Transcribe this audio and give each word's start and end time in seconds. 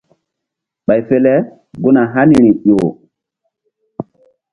Ɓay 0.85 1.01
fe 1.07 1.15
le 1.25 1.33
gun 1.81 1.97
a 2.01 2.03
haniri 2.13 2.51
ƴo. 2.67 2.77